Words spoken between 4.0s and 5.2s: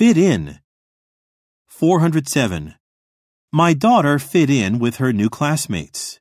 fit in with her